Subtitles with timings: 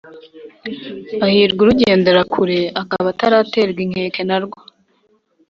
[1.21, 4.59] Hahirwa urugendera kure, akaba ataraterwa inkeke na rwo,